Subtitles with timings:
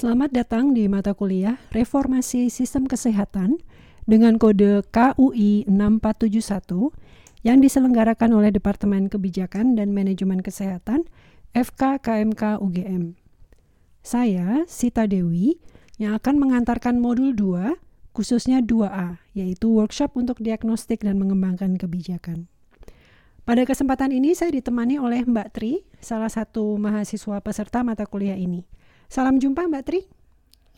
[0.00, 3.60] Selamat datang di mata kuliah Reformasi Sistem Kesehatan
[4.08, 11.04] dengan kode KUI 6471 yang diselenggarakan oleh Departemen Kebijakan dan Manajemen Kesehatan
[11.52, 13.12] FK KMK UGM.
[14.00, 15.60] Saya, Sita Dewi,
[16.00, 17.76] yang akan mengantarkan modul 2,
[18.16, 22.48] khususnya 2A, yaitu workshop untuk diagnostik dan mengembangkan kebijakan.
[23.44, 28.79] Pada kesempatan ini saya ditemani oleh Mbak Tri, salah satu mahasiswa peserta mata kuliah ini.
[29.10, 30.06] Salam jumpa Mbak Tri.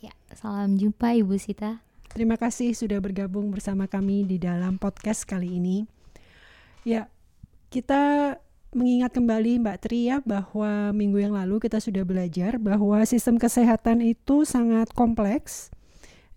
[0.00, 1.84] Ya, salam jumpa Ibu Sita.
[2.16, 5.84] Terima kasih sudah bergabung bersama kami di dalam podcast kali ini.
[6.80, 7.12] Ya,
[7.68, 8.32] kita
[8.73, 14.00] mengingat kembali Mbak Tri ya bahwa minggu yang lalu kita sudah belajar bahwa sistem kesehatan
[14.00, 15.68] itu sangat kompleks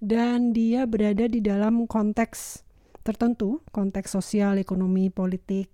[0.03, 2.59] dan dia berada di dalam konteks
[3.07, 5.71] tertentu, konteks sosial, ekonomi, politik,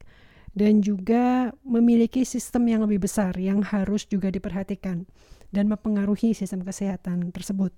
[0.53, 5.09] dan juga memiliki sistem yang lebih besar yang harus juga diperhatikan
[5.51, 7.75] dan mempengaruhi sistem kesehatan tersebut.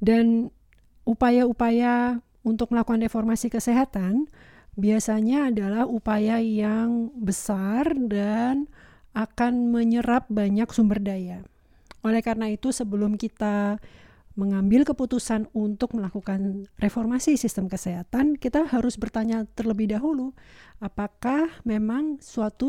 [0.00, 0.52] Dan
[1.08, 4.28] upaya-upaya untuk melakukan reformasi kesehatan
[4.76, 8.68] biasanya adalah upaya yang besar dan
[9.16, 11.40] akan menyerap banyak sumber daya.
[12.04, 13.80] Oleh karena itu, sebelum kita
[14.36, 20.36] mengambil keputusan untuk melakukan reformasi sistem kesehatan, kita harus bertanya terlebih dahulu,
[20.76, 22.68] apakah memang suatu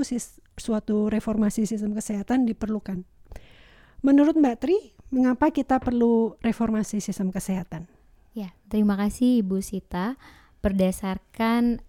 [0.56, 3.04] suatu reformasi sistem kesehatan diperlukan?
[4.08, 7.92] Menurut Mbak Tri, mengapa kita perlu reformasi sistem kesehatan?
[8.32, 10.16] Ya, terima kasih Ibu Sita.
[10.64, 11.84] Berdasarkan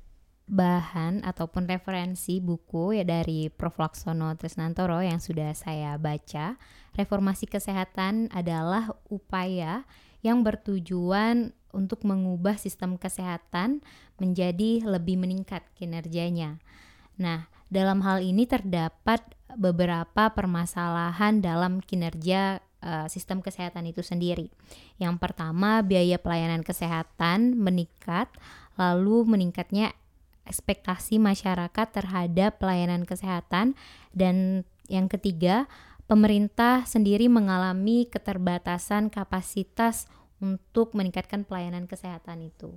[0.50, 3.78] bahan ataupun referensi buku ya dari Prof.
[3.78, 6.58] Laksono Trisnantoro yang sudah saya baca,
[6.98, 9.86] reformasi kesehatan adalah upaya
[10.18, 13.78] yang bertujuan untuk mengubah sistem kesehatan
[14.18, 16.58] menjadi lebih meningkat kinerjanya.
[17.14, 24.52] Nah, dalam hal ini terdapat beberapa permasalahan dalam kinerja uh, sistem kesehatan itu sendiri.
[25.00, 28.28] Yang pertama, biaya pelayanan kesehatan meningkat,
[28.76, 29.96] lalu meningkatnya
[30.48, 33.76] ekspektasi masyarakat terhadap pelayanan kesehatan
[34.16, 35.68] dan yang ketiga,
[36.08, 40.08] pemerintah sendiri mengalami keterbatasan kapasitas
[40.40, 42.72] untuk meningkatkan pelayanan kesehatan itu.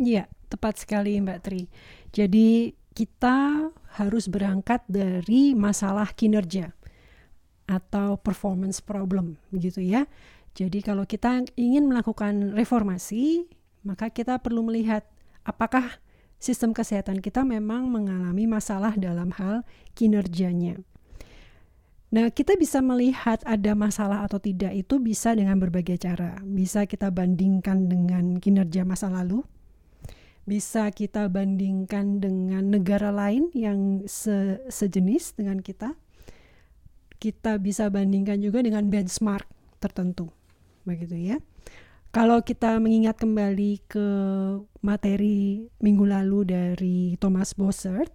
[0.00, 1.68] Iya, tepat sekali Mbak Tri.
[2.14, 6.74] Jadi kita harus berangkat dari masalah kinerja
[7.70, 10.10] atau performance problem gitu ya.
[10.58, 13.46] Jadi kalau kita ingin melakukan reformasi,
[13.86, 15.06] maka kita perlu melihat
[15.46, 16.02] apakah
[16.42, 19.62] sistem kesehatan kita memang mengalami masalah dalam hal
[19.94, 20.82] kinerjanya.
[22.10, 26.40] Nah, kita bisa melihat ada masalah atau tidak itu bisa dengan berbagai cara.
[26.42, 29.44] Bisa kita bandingkan dengan kinerja masa lalu,
[30.48, 35.92] bisa kita bandingkan dengan negara lain yang se sejenis dengan kita.
[37.20, 39.44] Kita bisa bandingkan juga dengan benchmark
[39.76, 40.32] tertentu.
[40.88, 41.36] Begitu ya.
[42.08, 44.08] Kalau kita mengingat kembali ke
[44.80, 48.08] materi minggu lalu dari Thomas Bossert,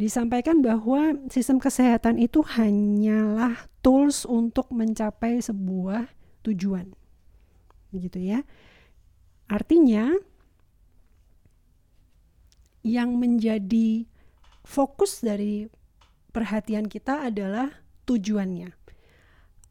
[0.00, 6.08] disampaikan bahwa sistem kesehatan itu hanyalah tools untuk mencapai sebuah
[6.48, 6.88] tujuan.
[7.92, 8.40] Begitu ya.
[9.52, 10.16] Artinya
[12.82, 14.06] yang menjadi
[14.62, 15.66] fokus dari
[16.30, 17.72] perhatian kita adalah
[18.04, 18.72] tujuannya.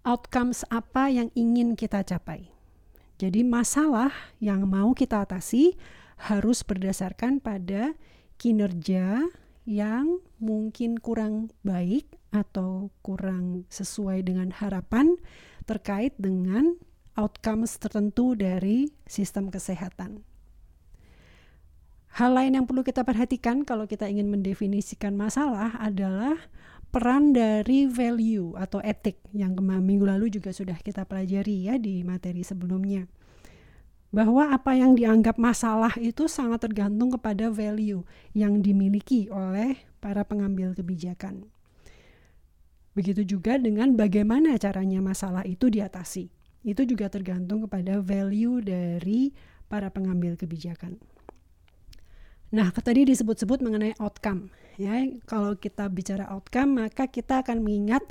[0.07, 2.49] Outcomes apa yang ingin kita capai.
[3.17, 5.73] Jadi masalah yang mau kita atasi
[6.17, 7.97] harus berdasarkan pada
[8.37, 9.25] kinerja
[9.67, 15.19] yang mungkin kurang baik atau kurang sesuai dengan harapan
[15.67, 16.79] terkait dengan
[17.19, 20.23] outcomes tertentu dari sistem kesehatan.
[22.17, 26.33] Hal lain yang perlu kita perhatikan kalau kita ingin mendefinisikan masalah adalah
[26.89, 32.41] peran dari value atau etik yang minggu lalu juga sudah kita pelajari ya di materi
[32.41, 33.05] sebelumnya.
[34.09, 38.01] Bahwa apa yang dianggap masalah itu sangat tergantung kepada value
[38.33, 41.45] yang dimiliki oleh para pengambil kebijakan.
[42.97, 46.33] Begitu juga dengan bagaimana caranya masalah itu diatasi.
[46.65, 49.37] Itu juga tergantung kepada value dari
[49.69, 50.97] para pengambil kebijakan.
[52.47, 54.47] Nah, tadi disebut-sebut mengenai outcome.
[54.77, 58.05] Ya, kalau kita bicara outcome, maka kita akan mengingat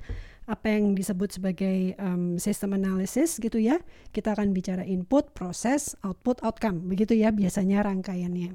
[0.47, 3.83] apa yang disebut sebagai um, system analysis gitu ya.
[4.15, 6.87] Kita akan bicara input, proses, output, outcome.
[6.87, 8.55] Begitu ya biasanya rangkaiannya.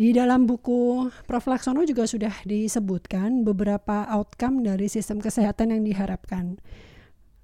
[0.00, 1.44] Di dalam buku Prof.
[1.44, 6.56] Laksono juga sudah disebutkan beberapa outcome dari sistem kesehatan yang diharapkan.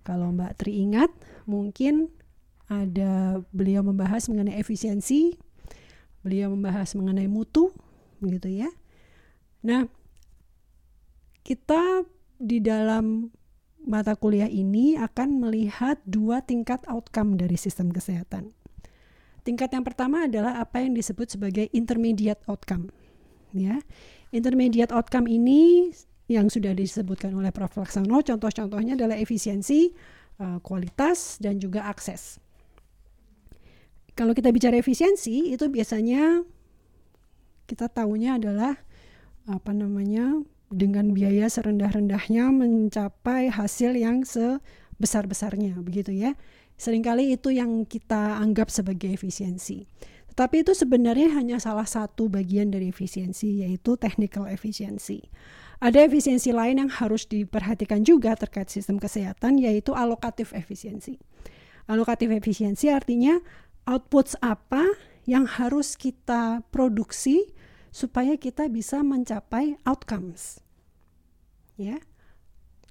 [0.00, 1.12] Kalau Mbak Tri ingat,
[1.44, 2.08] mungkin
[2.73, 5.37] ada beliau membahas mengenai efisiensi,
[6.26, 7.70] Beliau membahas mengenai mutu,
[8.19, 8.70] begitu ya.
[9.62, 9.87] Nah,
[11.46, 12.02] kita
[12.43, 13.31] di dalam
[13.87, 18.50] mata kuliah ini akan melihat dua tingkat outcome dari sistem kesehatan.
[19.46, 22.90] Tingkat yang pertama adalah apa yang disebut sebagai intermediate outcome.
[23.55, 23.79] Ya,
[24.34, 25.94] intermediate outcome ini
[26.26, 27.79] yang sudah disebutkan oleh Prof.
[27.79, 29.94] Laksono, contoh-contohnya adalah efisiensi,
[30.43, 32.43] uh, kualitas, dan juga akses.
[34.17, 36.41] Kalau kita bicara efisiensi, itu biasanya
[37.69, 38.81] kita tahunya adalah
[39.45, 40.41] apa namanya
[40.73, 46.33] dengan biaya serendah-rendahnya mencapai hasil yang sebesar-besarnya begitu ya.
[46.81, 49.85] Seringkali itu yang kita anggap sebagai efisiensi.
[50.33, 55.25] Tetapi itu sebenarnya hanya salah satu bagian dari efisiensi yaitu technical efisiensi.
[55.81, 61.17] Ada efisiensi lain yang harus diperhatikan juga terkait sistem kesehatan yaitu alokatif efisiensi.
[61.89, 63.41] Alokatif efisiensi artinya
[63.87, 64.85] outputs apa
[65.25, 67.55] yang harus kita produksi
[67.94, 70.61] supaya kita bisa mencapai outcomes.
[71.81, 72.03] Ya.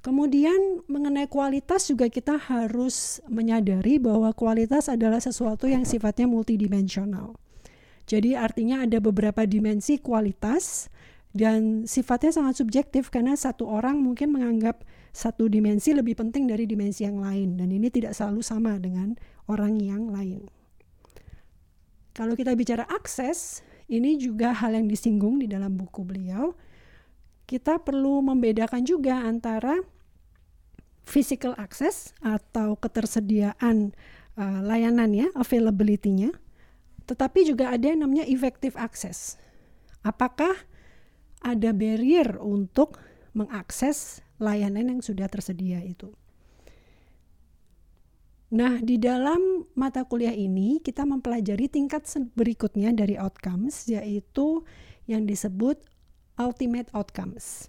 [0.01, 7.33] Kemudian mengenai kualitas juga kita harus menyadari bahwa kualitas adalah sesuatu yang sifatnya multidimensional.
[8.05, 10.93] Jadi artinya ada beberapa dimensi kualitas
[11.33, 17.01] dan sifatnya sangat subjektif karena satu orang mungkin menganggap satu dimensi lebih penting dari dimensi
[17.01, 19.17] yang lain dan ini tidak selalu sama dengan
[19.49, 20.45] orang yang lain.
[22.15, 23.59] Kalau kita bicara akses,
[23.91, 26.55] ini juga hal yang disinggung di dalam buku beliau.
[27.43, 29.83] Kita perlu membedakan juga antara
[31.03, 33.91] physical access atau ketersediaan
[34.39, 36.33] uh, layanan ya, availability-nya,
[37.05, 39.37] tetapi juga ada yang namanya effective access.
[40.01, 40.55] Apakah
[41.43, 42.97] ada barrier untuk
[43.35, 46.09] mengakses layanan yang sudah tersedia itu?
[48.55, 52.07] Nah, di dalam mata kuliah ini kita mempelajari tingkat
[52.39, 54.63] berikutnya dari outcomes yaitu
[55.11, 55.75] yang disebut
[56.39, 57.67] ultimate outcomes.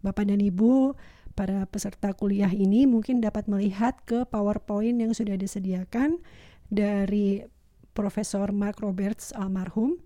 [0.00, 0.96] Bapak dan Ibu,
[1.36, 6.24] para peserta kuliah ini mungkin dapat melihat ke PowerPoint yang sudah disediakan
[6.72, 7.44] dari
[7.92, 10.00] Profesor Mark Roberts almarhum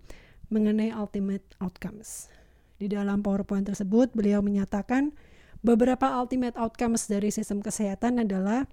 [0.51, 2.27] mengenai ultimate outcomes.
[2.75, 5.15] Di dalam PowerPoint tersebut beliau menyatakan
[5.63, 8.67] beberapa ultimate outcomes dari sistem kesehatan adalah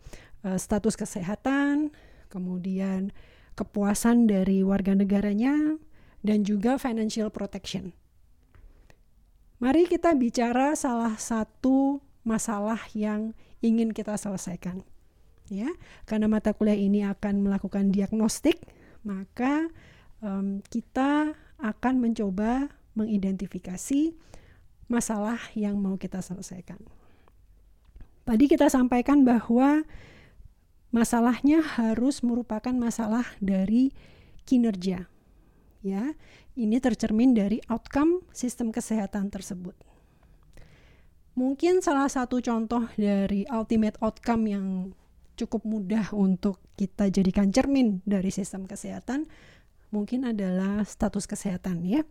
[0.44, 1.92] uh, status kesehatan,
[2.28, 3.12] kemudian
[3.58, 5.76] kepuasan dari warga negaranya,
[6.20, 7.92] dan juga financial protection.
[9.60, 14.80] Mari kita bicara salah satu masalah yang ingin kita selesaikan.
[15.50, 15.66] Ya,
[16.06, 18.62] karena mata kuliah ini akan melakukan diagnostik,
[19.02, 19.66] maka
[20.22, 24.14] um, kita akan mencoba mengidentifikasi
[24.86, 26.78] masalah yang mau kita selesaikan.
[28.22, 29.82] Tadi kita sampaikan bahwa
[30.90, 33.94] masalahnya harus merupakan masalah dari
[34.46, 35.06] kinerja.
[35.80, 36.12] Ya,
[36.60, 39.72] ini tercermin dari outcome sistem kesehatan tersebut.
[41.38, 44.66] Mungkin salah satu contoh dari ultimate outcome yang
[45.40, 49.24] cukup mudah untuk kita jadikan cermin dari sistem kesehatan
[49.88, 52.04] mungkin adalah status kesehatan ya.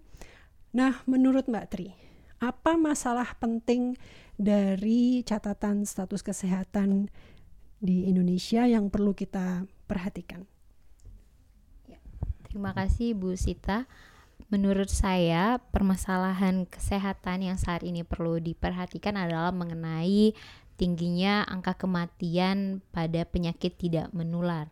[0.74, 1.94] Nah, menurut Mbak Tri,
[2.42, 3.98] apa masalah penting
[4.40, 7.12] dari catatan status kesehatan
[7.80, 10.44] di Indonesia yang perlu kita perhatikan.
[11.88, 12.00] Ya,
[12.48, 13.88] terima kasih Bu Sita.
[14.50, 20.34] Menurut saya, permasalahan kesehatan yang saat ini perlu diperhatikan adalah mengenai
[20.80, 24.72] tingginya angka kematian pada penyakit tidak menular.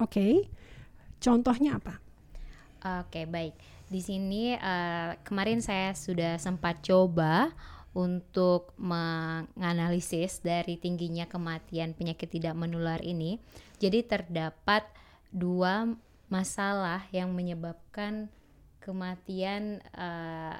[0.00, 0.34] Oke, okay.
[1.20, 2.00] contohnya apa?
[2.80, 3.54] Oke, okay, baik.
[3.90, 7.52] Di sini uh, kemarin saya sudah sempat coba
[7.90, 13.42] untuk menganalisis dari tingginya kematian penyakit tidak menular ini.
[13.82, 14.86] Jadi terdapat
[15.34, 15.90] dua
[16.30, 18.30] masalah yang menyebabkan
[18.78, 20.56] kematian uh,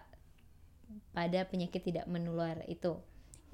[1.14, 2.98] pada penyakit tidak menular itu,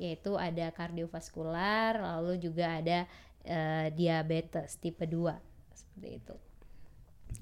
[0.00, 3.04] yaitu ada kardiovaskular, lalu juga ada
[3.44, 5.36] uh, diabetes tipe 2
[5.76, 6.36] seperti itu.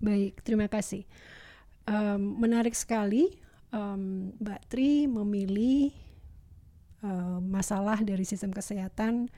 [0.03, 1.07] Baik, terima kasih.
[1.87, 3.39] Um, menarik sekali
[3.71, 5.95] um, Mbak Tri memilih
[7.05, 9.29] uh, masalah dari sistem kesehatan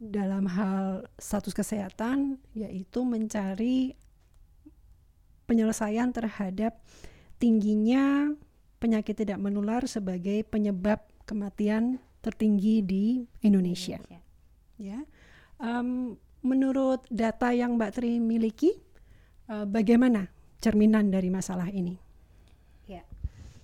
[0.00, 3.94] dalam hal status kesehatan yaitu mencari
[5.46, 6.82] penyelesaian terhadap
[7.38, 8.32] tingginya
[8.80, 13.04] penyakit tidak menular sebagai penyebab kematian tertinggi di
[13.44, 14.00] Indonesia.
[14.00, 14.20] Indonesia.
[14.80, 15.04] Ya,
[15.60, 18.72] um, menurut data yang Mbak Tri miliki,
[19.52, 20.32] uh, bagaimana
[20.64, 22.00] cerminan dari masalah ini?
[22.88, 23.04] Ya,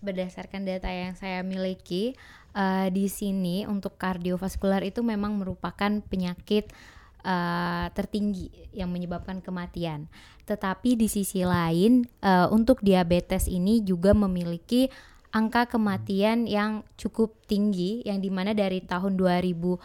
[0.05, 2.13] berdasarkan data yang saya miliki,
[2.57, 6.73] uh, di sini untuk kardiovaskular itu memang merupakan penyakit
[7.23, 10.09] uh, tertinggi yang menyebabkan kematian.
[10.49, 14.89] Tetapi di sisi lain uh, untuk diabetes ini juga memiliki
[15.37, 19.77] angka kematian yang cukup tinggi yang di mana dari tahun 2001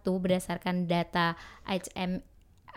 [0.00, 1.36] berdasarkan data
[1.68, 2.24] HM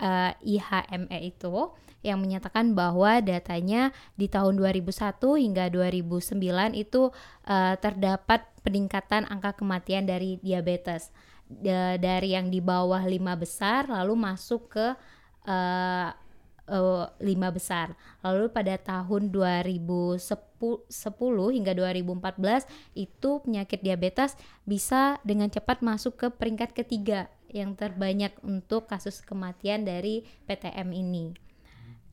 [0.03, 6.31] uh, IHME itu yang menyatakan bahwa datanya di tahun 2001 hingga 2009
[6.75, 7.11] itu
[7.47, 11.09] uh, terdapat peningkatan angka kematian dari diabetes
[11.97, 14.93] dari yang di bawah lima besar lalu masuk ke
[15.49, 16.13] uh,
[16.69, 17.97] uh, lima besar.
[18.21, 20.21] Lalu pada tahun 2010
[21.57, 28.85] hingga 2014 itu penyakit diabetes bisa dengan cepat masuk ke peringkat ketiga yang terbanyak untuk
[28.85, 31.33] kasus kematian dari PTM ini.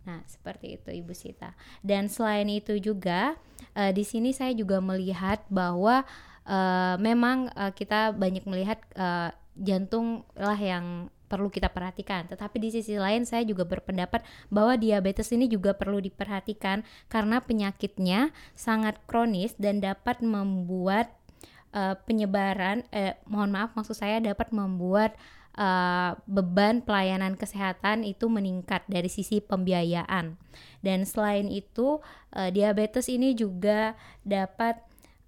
[0.09, 1.53] Nah, seperti itu Ibu Sita.
[1.83, 3.37] Dan selain itu juga
[3.77, 6.07] uh, di sini saya juga melihat bahwa
[6.47, 12.31] uh, memang uh, kita banyak melihat uh, jantung lah yang perlu kita perhatikan.
[12.31, 18.31] Tetapi di sisi lain saya juga berpendapat bahwa diabetes ini juga perlu diperhatikan karena penyakitnya
[18.55, 21.11] sangat kronis dan dapat membuat
[21.75, 25.19] uh, penyebaran eh mohon maaf maksud saya dapat membuat
[25.59, 30.39] uh, beban pelayanan kesehatan itu meningkat dari sisi pembiayaan.
[30.85, 31.99] Dan selain itu
[32.39, 34.79] uh, diabetes ini juga dapat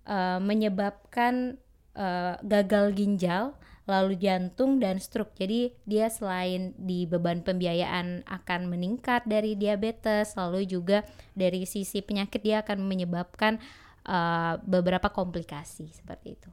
[0.08, 1.60] uh, menyebabkan
[1.92, 3.54] uh, gagal ginjal
[3.88, 5.32] lalu jantung dan stroke.
[5.40, 12.44] Jadi dia selain di beban pembiayaan akan meningkat dari diabetes, lalu juga dari sisi penyakit
[12.44, 13.56] dia akan menyebabkan
[14.04, 16.48] uh, beberapa komplikasi seperti itu.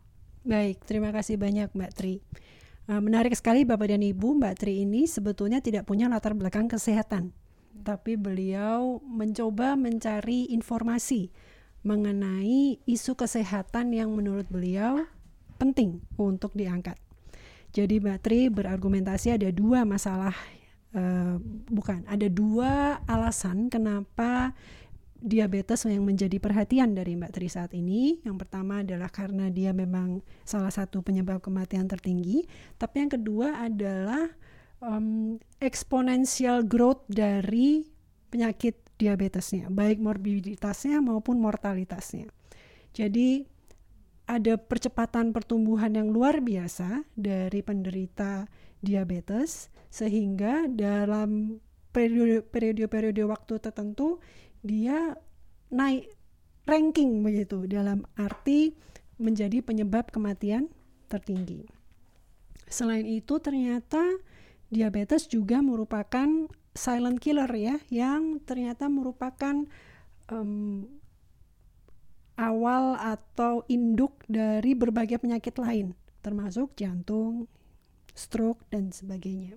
[0.48, 2.24] Baik, terima kasih banyak Mbak Tri.
[2.88, 7.36] Uh, menarik sekali Bapak dan Ibu, Mbak Tri ini sebetulnya tidak punya latar belakang kesehatan,
[7.36, 7.84] hmm.
[7.84, 11.36] tapi beliau mencoba mencari informasi
[11.86, 15.06] mengenai isu kesehatan yang menurut beliau
[15.62, 16.98] penting untuk diangkat.
[17.72, 20.34] Jadi Mbak Tri berargumentasi ada dua masalah,
[20.98, 21.38] uh,
[21.70, 24.58] bukan, ada dua alasan kenapa
[25.22, 28.24] diabetes yang menjadi perhatian dari Mbak Tri saat ini.
[28.26, 32.48] Yang pertama adalah karena dia memang salah satu penyebab kematian tertinggi,
[32.82, 34.32] tapi yang kedua adalah
[34.82, 37.90] um, exponential growth dari
[38.30, 42.32] penyakit diabetesnya, baik morbiditasnya maupun mortalitasnya.
[42.96, 43.44] Jadi
[44.26, 48.50] ada percepatan pertumbuhan yang luar biasa dari penderita
[48.82, 51.62] diabetes sehingga dalam
[51.94, 54.20] periode-periode waktu tertentu
[54.66, 55.14] dia
[55.70, 56.10] naik
[56.66, 58.74] ranking begitu dalam arti
[59.22, 60.68] menjadi penyebab kematian
[61.08, 61.70] tertinggi.
[62.66, 64.02] Selain itu ternyata
[64.74, 69.64] diabetes juga merupakan silent killer ya yang ternyata merupakan
[70.28, 70.86] um,
[72.36, 77.48] awal atau induk dari berbagai penyakit lain, termasuk jantung,
[78.12, 79.56] stroke, dan sebagainya.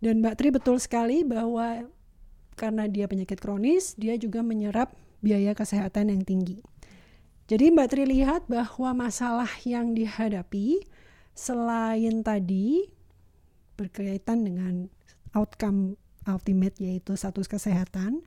[0.00, 1.84] Dan Mbak Tri betul sekali bahwa
[2.56, 6.64] karena dia penyakit kronis, dia juga menyerap biaya kesehatan yang tinggi.
[7.48, 10.84] Jadi Mbak Tri lihat bahwa masalah yang dihadapi
[11.36, 12.88] selain tadi
[13.78, 14.74] berkaitan dengan
[15.32, 15.96] outcome
[16.28, 18.24] ultimate yaitu status kesehatan,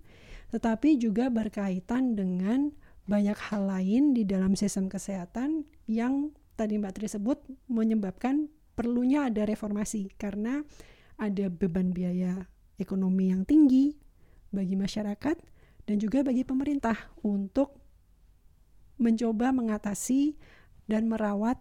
[0.50, 2.74] tetapi juga berkaitan dengan
[3.05, 9.46] banyak hal lain di dalam sistem kesehatan yang tadi Mbak Tri sebut menyebabkan perlunya ada
[9.46, 10.62] reformasi karena
[11.17, 12.50] ada beban biaya
[12.81, 13.98] ekonomi yang tinggi
[14.50, 15.38] bagi masyarakat
[15.86, 17.77] dan juga bagi pemerintah untuk
[19.01, 20.38] mencoba mengatasi
[20.86, 21.58] dan merawat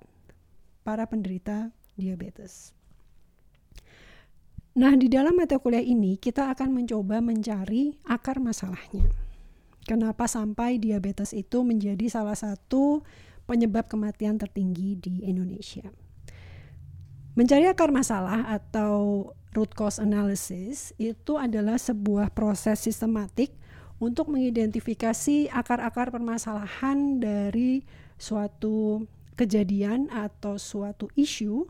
[0.84, 2.76] para penderita diabetes.
[4.70, 9.10] Nah, di dalam mata kuliah ini kita akan mencoba mencari akar masalahnya
[9.90, 13.02] kenapa sampai diabetes itu menjadi salah satu
[13.50, 15.90] penyebab kematian tertinggi di Indonesia.
[17.34, 23.50] Mencari akar masalah atau root cause analysis itu adalah sebuah proses sistematik
[23.98, 27.82] untuk mengidentifikasi akar-akar permasalahan dari
[28.14, 29.02] suatu
[29.34, 31.66] kejadian atau suatu isu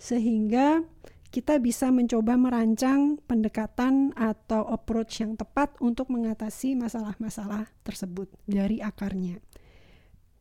[0.00, 0.82] sehingga
[1.30, 9.38] kita bisa mencoba merancang pendekatan atau approach yang tepat untuk mengatasi masalah-masalah tersebut dari akarnya.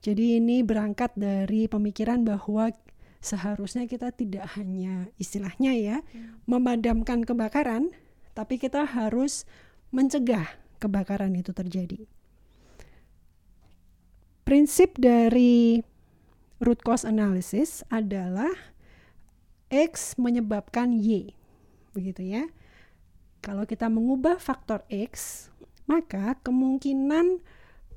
[0.02, 2.74] Jadi ini berangkat dari pemikiran bahwa
[3.22, 6.50] seharusnya kita tidak hanya istilahnya ya hmm.
[6.50, 7.94] memadamkan kebakaran,
[8.34, 9.46] tapi kita harus
[9.94, 10.50] mencegah
[10.82, 12.10] kebakaran itu terjadi.
[14.42, 15.86] Prinsip dari
[16.58, 18.50] root cause analysis adalah
[19.70, 21.34] X menyebabkan Y.
[21.94, 22.50] Begitu ya.
[23.40, 25.48] Kalau kita mengubah faktor X,
[25.88, 27.40] maka kemungkinan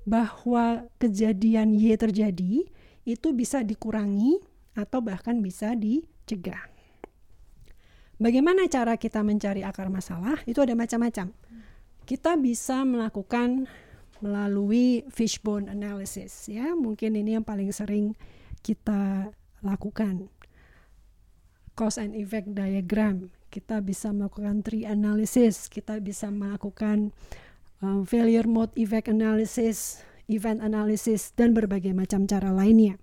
[0.06, 2.64] bahwa kejadian Y terjadi
[3.02, 4.38] itu bisa dikurangi
[4.78, 6.70] atau bahkan bisa dicegah.
[8.22, 10.38] Bagaimana cara kita mencari akar masalah?
[10.46, 11.34] Itu ada macam-macam.
[12.06, 13.66] Kita bisa melakukan
[14.22, 16.70] melalui fishbone analysis ya.
[16.78, 18.14] Mungkin ini yang paling sering
[18.62, 20.30] kita lakukan.
[21.72, 23.32] Cause and effect diagram.
[23.52, 27.12] Kita bisa melakukan tree analysis, kita bisa melakukan
[27.84, 32.96] uh, failure mode effect analysis, event analysis dan berbagai macam cara lainnya.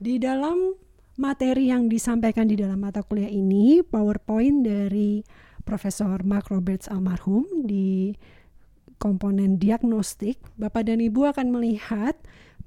[0.00, 0.74] Di dalam
[1.20, 5.20] materi yang disampaikan di dalam mata kuliah ini, PowerPoint dari
[5.62, 8.16] Profesor Mark Roberts almarhum di
[8.96, 12.16] komponen diagnostik, Bapak dan Ibu akan melihat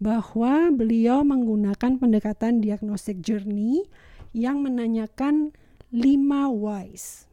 [0.02, 3.86] bahwa beliau menggunakan pendekatan diagnostik journey
[4.34, 5.54] yang menanyakan
[5.94, 7.30] lima whys.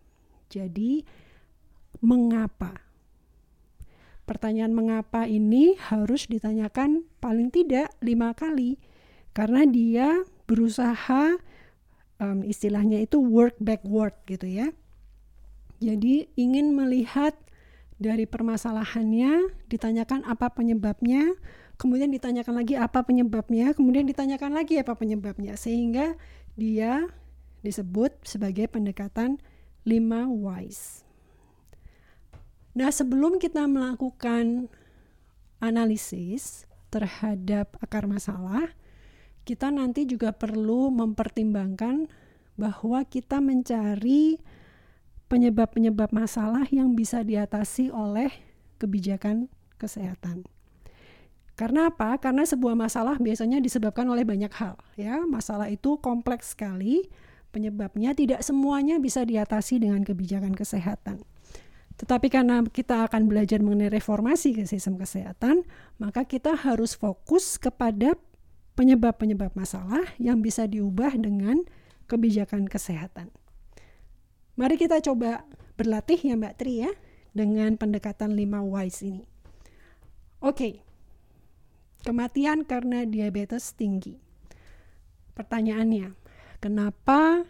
[0.53, 1.03] Jadi,
[2.05, 2.77] mengapa?
[4.29, 8.79] Pertanyaan mengapa ini harus ditanyakan paling tidak lima kali
[9.35, 11.35] karena dia berusaha
[12.23, 14.71] um, istilahnya itu work backward gitu ya.
[15.81, 17.35] Jadi ingin melihat
[18.01, 21.37] dari permasalahannya, ditanyakan apa penyebabnya,
[21.81, 26.13] kemudian ditanyakan lagi apa penyebabnya, kemudian ditanyakan lagi apa penyebabnya, sehingga
[26.61, 27.09] dia
[27.65, 29.41] disebut sebagai pendekatan
[29.89, 31.09] lima whys.
[32.77, 34.69] Nah, sebelum kita melakukan
[35.59, 38.77] analisis terhadap akar masalah,
[39.49, 42.07] kita nanti juga perlu mempertimbangkan
[42.61, 44.37] bahwa kita mencari
[45.33, 48.29] penyebab-penyebab masalah yang bisa diatasi oleh
[48.77, 49.49] kebijakan
[49.81, 50.45] kesehatan.
[51.61, 52.17] Karena apa?
[52.17, 55.21] Karena sebuah masalah biasanya disebabkan oleh banyak hal, ya.
[55.29, 57.05] Masalah itu kompleks sekali,
[57.53, 61.21] penyebabnya tidak semuanya bisa diatasi dengan kebijakan kesehatan.
[62.01, 65.69] Tetapi karena kita akan belajar mengenai reformasi ke sistem kesehatan,
[66.01, 68.17] maka kita harus fokus kepada
[68.73, 71.61] penyebab-penyebab masalah yang bisa diubah dengan
[72.09, 73.29] kebijakan kesehatan.
[74.57, 75.45] Mari kita coba
[75.77, 76.91] berlatih ya Mbak Tri ya
[77.37, 79.29] dengan pendekatan 5 whys ini.
[80.41, 80.90] Oke.
[82.01, 84.17] Kematian karena diabetes tinggi.
[85.37, 86.17] Pertanyaannya,
[86.61, 87.45] kenapa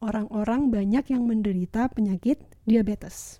[0.00, 3.38] orang-orang banyak yang menderita penyakit diabetes?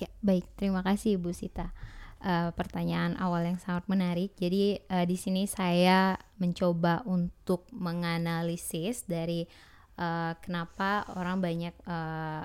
[0.00, 0.48] Ya, baik.
[0.56, 1.72] Terima kasih Bu Sita.
[2.20, 4.36] Uh, pertanyaan awal yang sangat menarik.
[4.36, 9.48] Jadi uh, di sini saya mencoba untuk menganalisis dari
[9.96, 12.44] uh, kenapa orang banyak uh,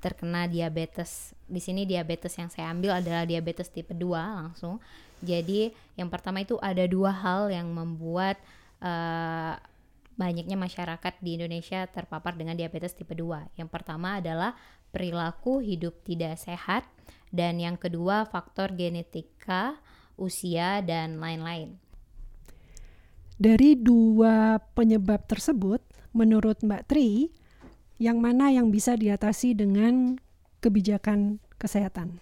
[0.00, 1.36] terkena diabetes.
[1.44, 4.80] Di sini diabetes yang saya ambil adalah diabetes tipe 2 langsung.
[5.20, 8.40] Jadi yang pertama itu ada dua hal yang membuat
[8.80, 9.56] uh,
[10.20, 13.56] banyaknya masyarakat di Indonesia terpapar dengan diabetes tipe 2.
[13.56, 14.52] Yang pertama adalah
[14.92, 16.84] perilaku hidup tidak sehat
[17.32, 19.78] dan yang kedua faktor genetika,
[20.20, 21.78] usia dan lain-lain.
[23.40, 25.80] Dari dua penyebab tersebut,
[26.12, 27.32] menurut Mbak Tri,
[27.96, 30.20] yang mana yang bisa diatasi dengan
[30.60, 32.20] kebijakan kesehatan?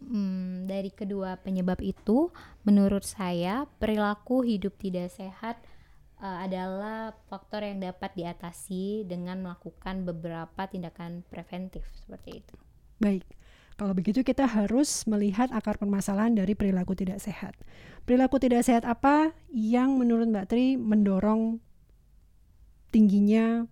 [0.00, 2.32] Hmm, dari kedua penyebab itu,
[2.64, 5.60] menurut saya perilaku hidup tidak sehat
[6.24, 12.56] uh, adalah faktor yang dapat diatasi dengan melakukan beberapa tindakan preventif seperti itu.
[13.00, 13.24] Baik.
[13.80, 17.56] Kalau begitu kita harus melihat akar permasalahan dari perilaku tidak sehat.
[18.04, 21.56] Perilaku tidak sehat apa yang menurut Mbak Tri mendorong
[22.92, 23.64] tingginya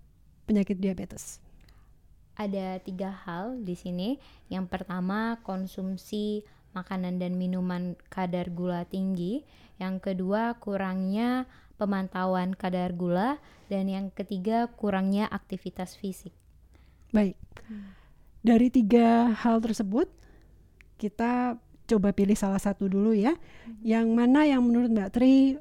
[0.49, 1.45] penyakit diabetes?
[2.39, 4.23] Ada tiga hal di sini.
[4.47, 9.43] Yang pertama, konsumsi makanan dan minuman kadar gula tinggi.
[9.83, 11.51] Yang kedua, kurangnya
[11.83, 13.43] pemantauan kadar gula.
[13.67, 16.31] Dan yang ketiga, kurangnya aktivitas fisik.
[17.11, 17.35] Baik.
[18.47, 20.07] Dari tiga hal tersebut,
[20.95, 23.35] kita coba pilih salah satu dulu ya.
[23.35, 23.83] Hmm.
[23.83, 25.59] Yang mana yang menurut Mbak Tri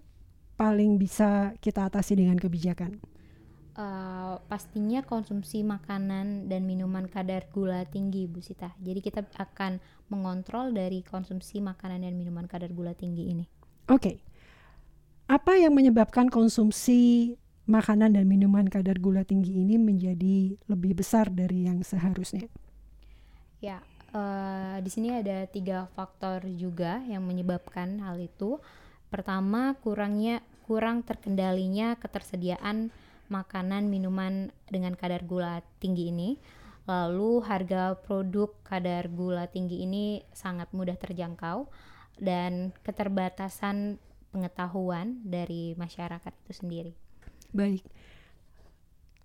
[0.59, 3.16] paling bisa kita atasi dengan kebijakan?
[3.77, 8.73] Uh, pastinya konsumsi makanan dan minuman kadar gula tinggi Bu Sita.
[8.81, 13.45] Jadi kita akan mengontrol dari konsumsi makanan dan minuman kadar gula tinggi ini.
[13.87, 14.01] Oke.
[14.01, 14.15] Okay.
[15.27, 17.35] Apa yang menyebabkan konsumsi
[17.67, 22.47] makanan dan minuman kadar gula tinggi ini menjadi lebih besar dari yang seharusnya?
[23.59, 23.83] Ya,
[24.15, 28.63] uh, di sini ada tiga faktor juga yang menyebabkan hal itu.
[29.11, 32.91] Pertama, kurangnya kurang terkendalinya ketersediaan
[33.27, 36.39] makanan minuman dengan kadar gula tinggi ini.
[36.87, 41.67] Lalu harga produk kadar gula tinggi ini sangat mudah terjangkau
[42.17, 43.99] dan keterbatasan
[44.31, 46.93] pengetahuan dari masyarakat itu sendiri.
[47.51, 47.83] Baik.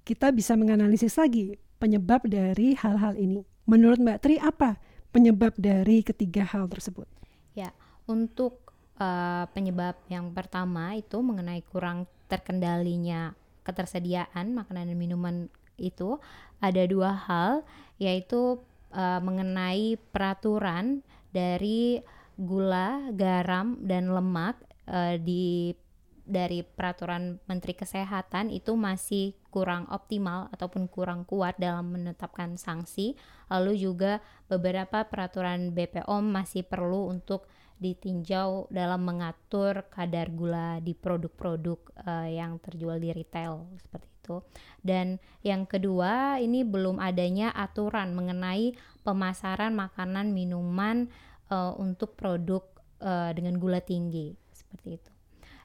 [0.03, 3.47] Kita bisa menganalisis lagi penyebab dari hal-hal ini.
[3.67, 4.79] Menurut Mbak Tri apa
[5.15, 7.07] penyebab dari ketiga hal tersebut?
[7.55, 7.71] Ya,
[8.11, 15.37] untuk uh, penyebab yang pertama itu mengenai kurang terkendalinya ketersediaan makanan dan minuman
[15.81, 16.21] itu
[16.63, 17.67] ada dua hal
[17.99, 18.61] yaitu
[18.93, 22.03] uh, mengenai peraturan dari
[22.37, 25.75] gula, garam dan lemak uh, di
[26.23, 33.19] dari peraturan Menteri Kesehatan itu masih kurang optimal ataupun kurang kuat dalam menetapkan sanksi.
[33.51, 37.51] Lalu juga beberapa peraturan BPOM masih perlu untuk
[37.83, 44.37] ditinjau dalam mengatur kadar gula di produk-produk uh, yang terjual di retail seperti itu.
[44.79, 51.11] Dan yang kedua, ini belum adanya aturan mengenai pemasaran makanan minuman
[51.51, 52.63] uh, untuk produk
[53.03, 55.13] uh, dengan gula tinggi seperti itu.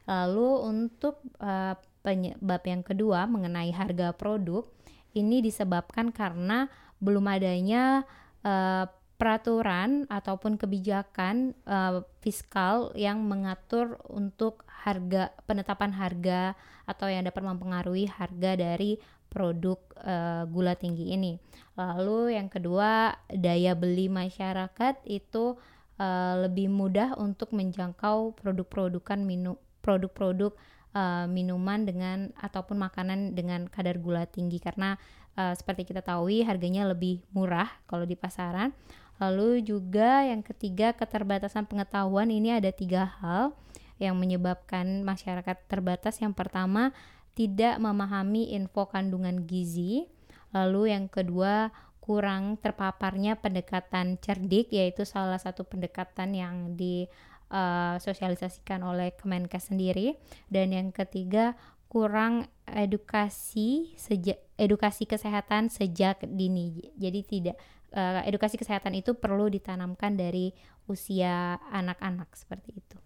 [0.09, 4.65] Lalu untuk uh, penyebab yang kedua mengenai harga produk
[5.13, 8.07] ini disebabkan karena belum adanya
[8.41, 16.53] uh, peraturan ataupun kebijakan uh, fiskal yang mengatur untuk harga penetapan harga
[16.85, 21.35] atau yang dapat mempengaruhi harga dari produk uh, gula tinggi ini.
[21.75, 25.57] Lalu yang kedua daya beli masyarakat itu
[25.97, 30.53] uh, lebih mudah untuk menjangkau produk-produkan minum produk-produk
[30.93, 34.95] uh, minuman dengan ataupun makanan dengan kadar gula tinggi karena
[35.37, 38.71] uh, seperti kita tahu harganya lebih murah kalau di pasaran.
[39.17, 43.57] Lalu juga yang ketiga keterbatasan pengetahuan ini ada tiga hal
[43.97, 46.21] yang menyebabkan masyarakat terbatas.
[46.21, 46.93] Yang pertama
[47.33, 50.05] tidak memahami info kandungan gizi.
[50.53, 51.73] Lalu yang kedua
[52.07, 57.03] kurang terpaparnya pendekatan cerdik yaitu salah satu pendekatan yang di
[57.51, 60.15] uh, sosialisasikan oleh Kemenkes sendiri
[60.47, 61.59] dan yang ketiga
[61.91, 67.55] kurang edukasi sejak edukasi kesehatan sejak dini jadi tidak
[67.93, 70.51] uh, edukasi kesehatan itu perlu ditanamkan dari
[70.87, 72.97] usia anak-anak seperti itu.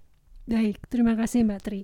[0.48, 1.82] Baik, terima kasih Mbak Tri.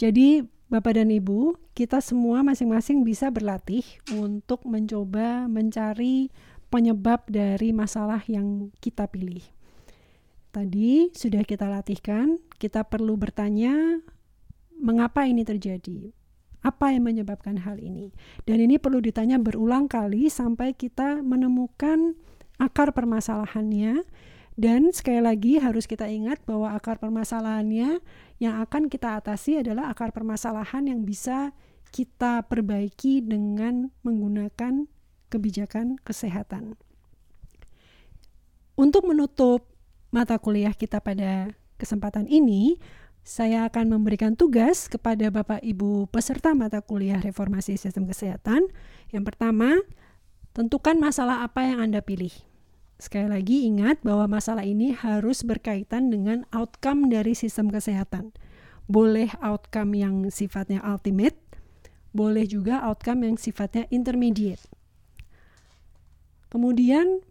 [0.00, 3.82] Jadi Bapak dan Ibu, kita semua masing-masing bisa berlatih
[4.14, 6.30] untuk mencoba mencari
[6.70, 9.42] penyebab dari masalah yang kita pilih.
[10.54, 13.98] Tadi sudah kita latihkan, kita perlu bertanya
[14.78, 16.14] mengapa ini terjadi.
[16.60, 18.12] Apa yang menyebabkan hal ini?
[18.44, 22.14] Dan ini perlu ditanya berulang kali sampai kita menemukan
[22.60, 24.04] akar permasalahannya
[24.60, 28.04] dan sekali lagi harus kita ingat bahwa akar permasalahannya
[28.44, 31.56] yang akan kita atasi adalah akar permasalahan yang bisa
[31.88, 34.84] kita perbaiki dengan menggunakan
[35.32, 36.76] kebijakan kesehatan.
[38.76, 39.64] Untuk menutup
[40.12, 42.76] mata kuliah kita pada kesempatan ini,
[43.20, 48.66] saya akan memberikan tugas kepada Bapak Ibu peserta mata kuliah Reformasi Sistem Kesehatan.
[49.12, 49.76] Yang pertama,
[50.56, 52.32] tentukan masalah apa yang Anda pilih.
[53.00, 58.36] Sekali lagi ingat bahwa masalah ini harus berkaitan dengan outcome dari sistem kesehatan.
[58.90, 61.40] Boleh outcome yang sifatnya ultimate,
[62.12, 64.60] boleh juga outcome yang sifatnya intermediate.
[66.50, 67.24] Kemudian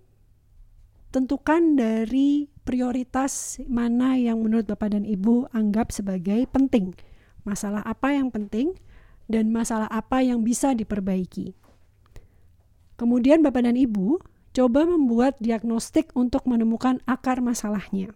[1.13, 6.93] tentukan dari prioritas mana yang menurut Bapak dan Ibu anggap sebagai penting.
[7.41, 8.77] Masalah apa yang penting
[9.25, 11.57] dan masalah apa yang bisa diperbaiki.
[12.93, 14.21] Kemudian Bapak dan Ibu
[14.53, 18.13] coba membuat diagnostik untuk menemukan akar masalahnya.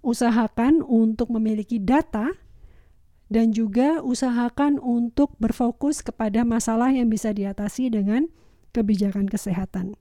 [0.00, 2.32] Usahakan untuk memiliki data
[3.28, 8.32] dan juga usahakan untuk berfokus kepada masalah yang bisa diatasi dengan
[8.72, 10.00] kebijakan kesehatan.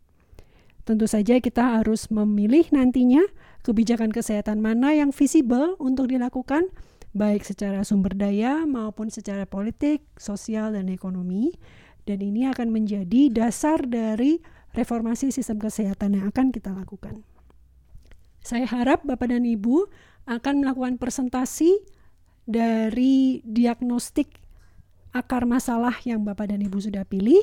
[0.86, 3.26] Tentu saja kita harus memilih nantinya
[3.65, 6.69] kebijakan kesehatan mana yang visible untuk dilakukan
[7.17, 11.58] baik secara sumber daya maupun secara politik, sosial dan ekonomi
[12.06, 14.38] dan ini akan menjadi dasar dari
[14.78, 17.26] reformasi sistem kesehatan yang akan kita lakukan.
[18.45, 19.89] Saya harap Bapak dan Ibu
[20.30, 21.82] akan melakukan presentasi
[22.45, 24.38] dari diagnostik
[25.17, 27.41] akar masalah yang Bapak dan Ibu sudah pilih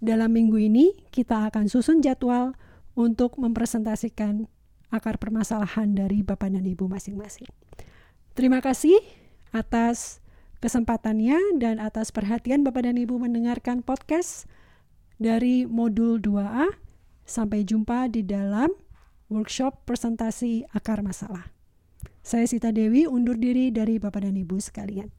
[0.00, 2.56] dalam minggu ini kita akan susun jadwal
[2.96, 4.48] untuk mempresentasikan
[4.90, 7.46] akar permasalahan dari Bapak dan Ibu masing-masing.
[8.34, 8.96] Terima kasih
[9.52, 10.24] atas
[10.64, 14.48] kesempatannya dan atas perhatian Bapak dan Ibu mendengarkan podcast
[15.20, 16.72] dari modul 2A.
[17.28, 18.74] Sampai jumpa di dalam
[19.30, 21.54] workshop presentasi akar masalah.
[22.26, 25.14] Saya Sita Dewi undur diri dari Bapak dan Ibu sekalian.